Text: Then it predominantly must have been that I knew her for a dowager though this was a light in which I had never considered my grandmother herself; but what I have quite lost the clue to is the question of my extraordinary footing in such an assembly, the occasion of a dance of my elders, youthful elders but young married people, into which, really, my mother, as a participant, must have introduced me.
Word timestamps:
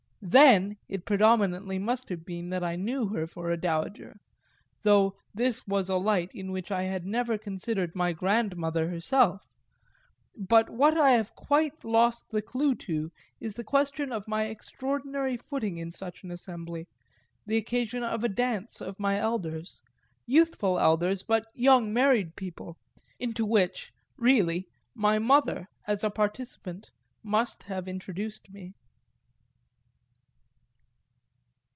Then 0.23 0.77
it 0.87 1.03
predominantly 1.03 1.79
must 1.79 2.09
have 2.09 2.23
been 2.23 2.49
that 2.49 2.63
I 2.63 2.75
knew 2.75 3.07
her 3.07 3.25
for 3.25 3.49
a 3.49 3.57
dowager 3.59 4.19
though 4.83 5.15
this 5.33 5.65
was 5.65 5.89
a 5.89 5.95
light 5.97 6.31
in 6.35 6.51
which 6.51 6.69
I 6.71 6.83
had 6.83 7.07
never 7.07 7.39
considered 7.39 7.95
my 7.95 8.13
grandmother 8.13 8.87
herself; 8.87 9.47
but 10.37 10.69
what 10.69 10.95
I 10.95 11.13
have 11.13 11.33
quite 11.33 11.83
lost 11.83 12.29
the 12.29 12.43
clue 12.43 12.75
to 12.75 13.11
is 13.39 13.55
the 13.55 13.63
question 13.63 14.11
of 14.11 14.27
my 14.27 14.45
extraordinary 14.45 15.37
footing 15.37 15.77
in 15.77 15.91
such 15.91 16.21
an 16.23 16.29
assembly, 16.29 16.87
the 17.47 17.57
occasion 17.57 18.03
of 18.03 18.23
a 18.23 18.29
dance 18.29 18.79
of 18.79 18.99
my 18.99 19.17
elders, 19.17 19.81
youthful 20.27 20.77
elders 20.79 21.23
but 21.23 21.47
young 21.55 21.91
married 21.91 22.35
people, 22.35 22.77
into 23.19 23.43
which, 23.43 23.91
really, 24.17 24.67
my 24.93 25.17
mother, 25.17 25.67
as 25.87 26.03
a 26.03 26.11
participant, 26.11 26.91
must 27.23 27.63
have 27.63 27.87
introduced 27.87 28.51
me. 28.51 28.75